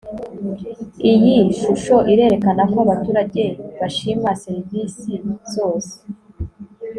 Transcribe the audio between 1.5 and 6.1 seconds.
shusho irerekana ko abaturage bashima serivisi zose